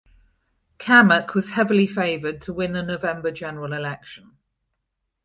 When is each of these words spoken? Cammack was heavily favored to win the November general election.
Cammack 0.79 1.35
was 1.35 1.51
heavily 1.51 1.85
favored 1.85 2.41
to 2.41 2.53
win 2.53 2.71
the 2.71 2.81
November 2.81 3.29
general 3.29 3.71
election. 3.71 4.31